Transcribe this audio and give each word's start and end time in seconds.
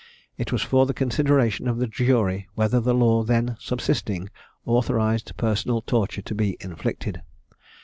It 0.35 0.51
was 0.51 0.63
for 0.63 0.87
the 0.87 0.95
consideration 0.95 1.67
of 1.67 1.77
the 1.77 1.85
jury 1.85 2.47
whether 2.55 2.79
the 2.79 2.95
law 2.95 3.21
then 3.21 3.55
subsisting 3.59 4.31
authorised 4.65 5.37
personal 5.37 5.81
torture 5.83 6.23
to 6.23 6.33
be 6.33 6.57
inflicted. 6.59 7.21